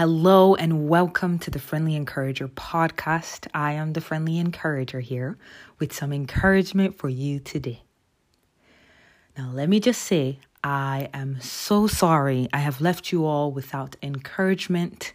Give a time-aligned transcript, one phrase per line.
[0.00, 3.46] Hello and welcome to the Friendly Encourager podcast.
[3.52, 5.36] I am the Friendly Encourager here
[5.78, 7.82] with some encouragement for you today.
[9.36, 13.94] Now, let me just say, I am so sorry I have left you all without
[14.02, 15.12] encouragement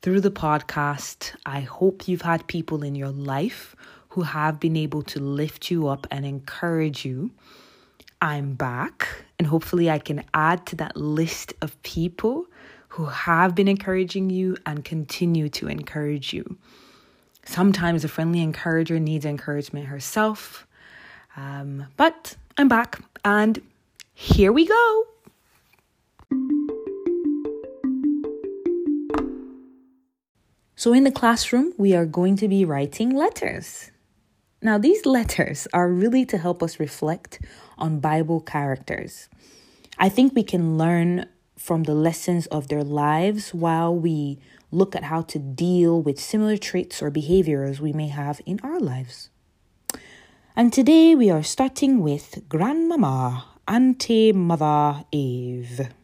[0.00, 1.34] through the podcast.
[1.44, 3.76] I hope you've had people in your life
[4.08, 7.32] who have been able to lift you up and encourage you.
[8.22, 12.46] I'm back, and hopefully, I can add to that list of people
[12.92, 16.58] who have been encouraging you and continue to encourage you.
[17.46, 20.66] Sometimes a friendly encourager needs encouragement herself.
[21.34, 23.62] Um, but I'm back and
[24.12, 25.06] here we go.
[30.76, 33.90] So, in the classroom, we are going to be writing letters.
[34.60, 37.40] Now, these letters are really to help us reflect
[37.78, 39.30] on Bible characters.
[39.98, 41.26] I think we can learn
[41.62, 44.36] from the lessons of their lives while we
[44.72, 48.80] look at how to deal with similar traits or behaviors we may have in our
[48.80, 49.30] lives.
[50.56, 55.88] And today we are starting with Grandmama, Auntie Mother Eve.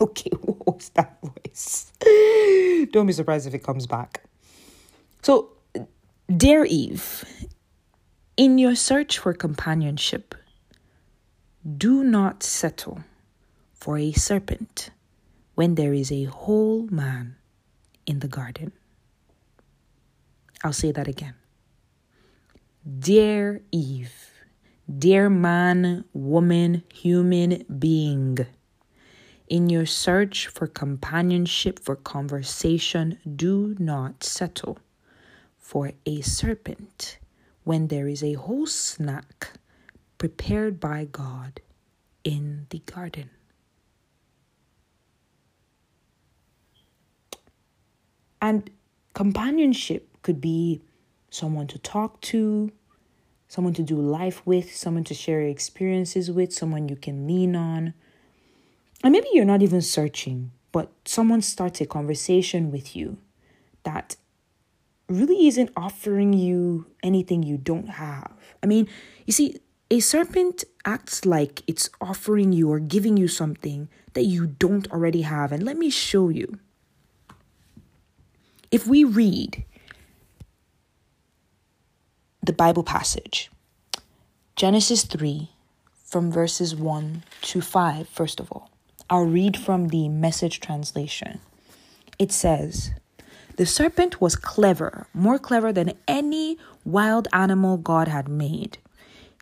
[0.00, 1.92] Okay, what was that voice?
[2.92, 4.22] Don't be surprised if it comes back.
[5.22, 5.50] So,
[6.28, 7.24] Dear Eve,
[8.36, 10.36] in your search for companionship,
[11.78, 13.02] do not settle
[13.82, 14.90] for a serpent
[15.56, 17.34] when there is a whole man
[18.06, 18.70] in the garden.
[20.62, 21.34] I'll say that again.
[22.86, 24.30] Dear Eve,
[24.86, 28.38] dear man, woman, human being,
[29.48, 34.78] in your search for companionship, for conversation, do not settle
[35.58, 37.18] for a serpent
[37.64, 39.54] when there is a whole snack
[40.18, 41.60] prepared by God
[42.22, 43.30] in the garden.
[48.42, 48.68] And
[49.14, 50.82] companionship could be
[51.30, 52.72] someone to talk to,
[53.46, 57.94] someone to do life with, someone to share experiences with, someone you can lean on.
[59.04, 63.18] And maybe you're not even searching, but someone starts a conversation with you
[63.84, 64.16] that
[65.08, 68.32] really isn't offering you anything you don't have.
[68.62, 68.88] I mean,
[69.24, 69.58] you see,
[69.90, 75.22] a serpent acts like it's offering you or giving you something that you don't already
[75.22, 75.52] have.
[75.52, 76.58] And let me show you.
[78.72, 79.64] If we read
[82.42, 83.50] the Bible passage,
[84.56, 85.50] Genesis 3,
[86.06, 88.70] from verses 1 to 5, first of all,
[89.10, 91.40] I'll read from the message translation.
[92.18, 92.92] It says,
[93.56, 98.78] The serpent was clever, more clever than any wild animal God had made.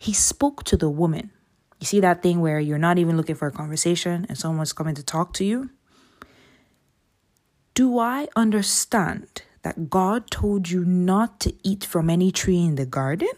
[0.01, 1.31] He spoke to the woman.
[1.79, 4.95] You see that thing where you're not even looking for a conversation and someone's coming
[4.95, 5.69] to talk to you?
[7.81, 12.85] Do I understand that God told you not to eat from any tree in the
[12.85, 13.31] garden?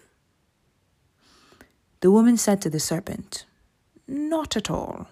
[2.02, 3.46] The woman said to the serpent,
[4.06, 5.08] Not at all.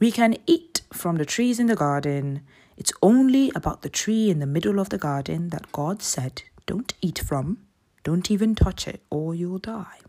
[0.00, 2.40] We can eat from the trees in the garden.
[2.76, 6.92] It's only about the tree in the middle of the garden that God said, Don't
[7.00, 7.58] eat from.
[8.02, 10.00] Don't even touch it, or you'll die.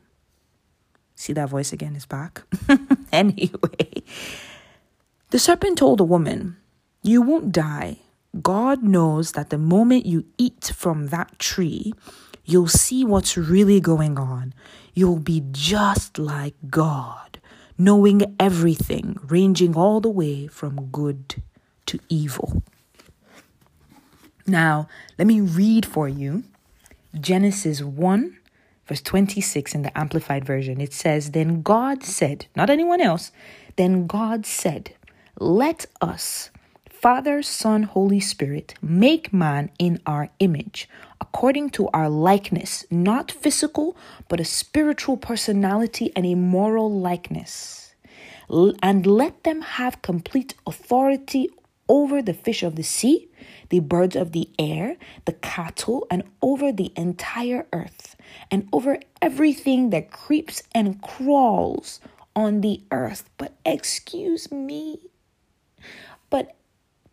[1.13, 2.41] See that voice again is back?
[3.12, 4.01] anyway,
[5.30, 6.57] the serpent told the woman,
[7.03, 8.00] You won't die
[8.40, 11.94] God knows that the moment you eat from that tree,
[12.46, 14.53] you'll see what's really going on.
[14.94, 17.40] You'll be just like God,
[17.78, 21.44] knowing everything, ranging all the way from good
[21.88, 22.64] to evil.
[24.48, 24.88] Now,
[25.18, 26.44] let me read for you
[27.19, 28.38] Genesis 1,
[28.88, 30.80] verse 26 in the Amplified Version.
[30.80, 33.31] It says, Then God said, not anyone else,
[33.75, 34.96] then God said,
[35.38, 36.50] Let us
[37.01, 40.88] Father, Son, Holy Spirit, make man in our image,
[41.19, 43.97] according to our likeness, not physical,
[44.28, 47.95] but a spiritual personality and a moral likeness.
[48.84, 51.50] And let them have complete authority
[51.89, 53.29] over the fish of the sea,
[53.69, 54.95] the birds of the air,
[55.25, 58.15] the cattle, and over the entire earth,
[58.51, 62.00] and over everything that creeps and crawls
[62.36, 63.27] on the earth.
[63.39, 65.00] But excuse me,
[66.30, 66.56] but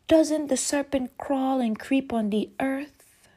[0.08, 3.28] doesn't the serpent crawl and creep on the earth?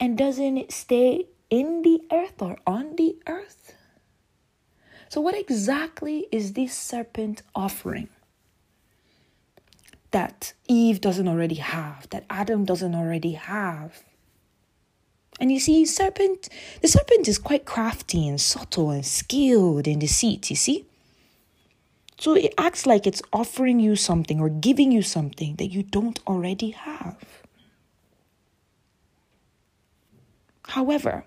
[0.00, 3.74] And doesn't it stay in the earth or on the earth?
[5.08, 8.08] So, what exactly is this serpent offering
[10.10, 14.02] that Eve doesn't already have, that Adam doesn't already have?
[15.38, 16.48] And you see, serpent,
[16.80, 20.86] the serpent is quite crafty and subtle and skilled in deceit, you see?
[22.18, 26.20] So it acts like it's offering you something or giving you something that you don't
[26.26, 27.16] already have.
[30.68, 31.24] However,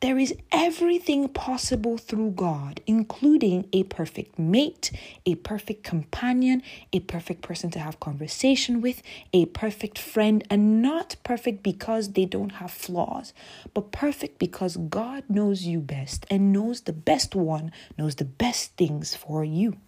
[0.00, 4.90] there is everything possible through God, including a perfect mate,
[5.24, 6.62] a perfect companion,
[6.92, 9.02] a perfect person to have conversation with,
[9.32, 13.32] a perfect friend, and not perfect because they don't have flaws,
[13.72, 18.76] but perfect because God knows you best and knows the best one, knows the best
[18.76, 19.78] things for you.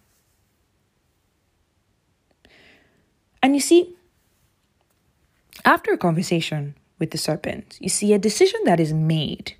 [3.43, 3.95] And you see,
[5.63, 9.53] after a conversation with the serpent, you see a decision that is made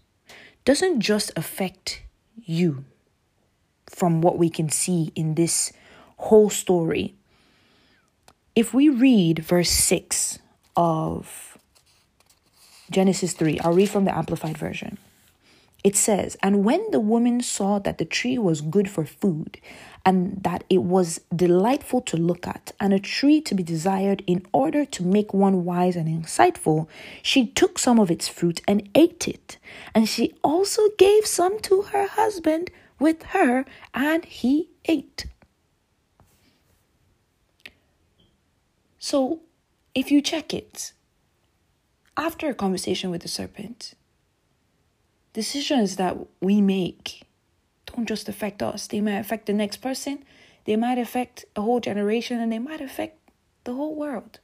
[0.69, 2.03] doesn't just affect
[2.45, 2.85] you
[3.87, 5.73] from what we can see in this
[6.17, 7.15] whole story.
[8.55, 10.37] If we read verse 6
[10.77, 11.57] of
[12.91, 14.99] Genesis 3, I'll read from the Amplified Version.
[15.83, 19.59] It says, And when the woman saw that the tree was good for food,
[20.05, 24.45] and that it was delightful to look at, and a tree to be desired in
[24.51, 26.87] order to make one wise and insightful,
[27.21, 29.57] she took some of its fruit and ate it.
[29.95, 35.27] And she also gave some to her husband with her, and he ate.
[38.99, 39.39] So,
[39.95, 40.91] if you check it,
[42.17, 43.93] after a conversation with the serpent,
[45.33, 47.23] decisions that we make
[47.85, 50.23] don't just affect us, they might affect the next person,
[50.65, 53.17] they might affect a whole generation, and they might affect
[53.63, 54.39] the whole world.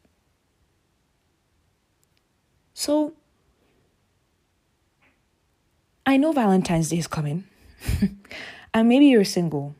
[2.73, 3.13] So,
[6.05, 7.45] I know Valentine's Day is coming,
[8.73, 9.75] and maybe you're single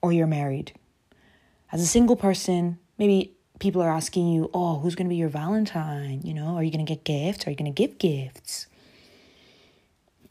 [0.00, 0.72] or you're married.
[1.70, 5.28] As a single person, maybe people are asking you, Oh, who's going to be your
[5.28, 6.22] Valentine?
[6.22, 7.46] You know, are you going to get gifts?
[7.46, 8.66] Are you going to give gifts?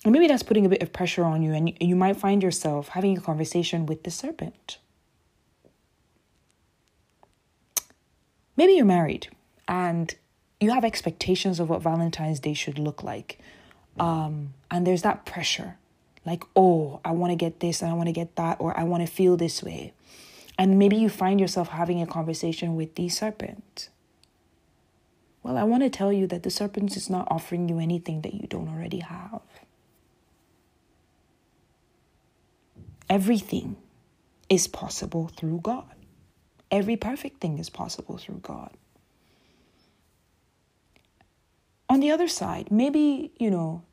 [0.04, 2.90] And maybe that's putting a bit of pressure on you, and you might find yourself
[2.90, 4.78] having a conversation with the serpent.
[8.56, 9.28] Maybe you're married
[9.68, 10.14] and
[10.60, 13.40] you have expectations of what Valentine's Day should look like.
[14.00, 15.78] Um, and there's that pressure
[16.28, 18.84] like, oh, I want to get this and I want to get that, or I
[18.84, 19.94] want to feel this way.
[20.60, 23.88] And maybe you find yourself having a conversation with the serpent.
[25.42, 28.34] Well, I want to tell you that the serpent is not offering you anything that
[28.34, 29.42] you don't already have.
[33.10, 33.78] Everything
[34.50, 35.96] is possible through God.
[36.70, 38.72] Every perfect thing is possible through God.
[41.90, 43.84] On the other side, maybe, you know,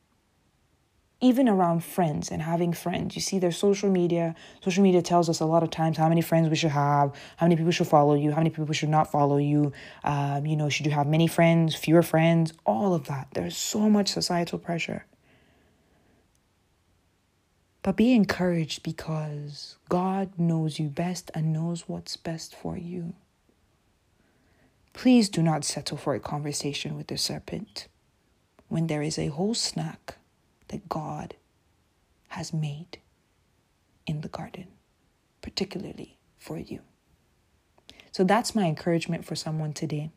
[1.21, 4.35] even around friends and having friends, you see, their social media.
[4.63, 7.47] Social media tells us a lot of times how many friends we should have, how
[7.47, 9.73] many people should follow you, how many people should not follow you.
[10.03, 13.29] Um, you know, should you have many friends, fewer friends, all of that.
[13.33, 15.07] There's so much societal pressure.
[17.85, 23.13] But be encouraged because God knows you best and knows what's best for you.
[24.95, 27.89] Please do not settle for a conversation with the serpent
[28.69, 30.17] when there is a whole snack
[30.69, 31.35] that God
[32.29, 33.01] has made
[34.07, 34.69] in the garden,
[35.43, 36.81] particularly for you.
[38.13, 40.11] So that's my encouragement for someone today.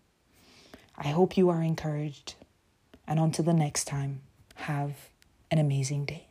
[0.98, 2.36] I hope you are encouraged.
[3.06, 4.22] And until the next time,
[4.56, 4.94] have
[5.52, 6.27] an amazing day.